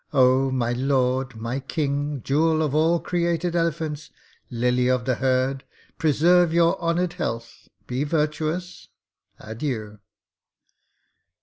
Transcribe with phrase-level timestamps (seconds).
[0.13, 2.23] Oh, my lord, my king!
[2.23, 4.09] Jewel of all created elephants,
[4.49, 5.63] lily of the herd,
[5.99, 8.87] preserve your honoured health; be virtuous.
[9.39, 9.99] Adieu!'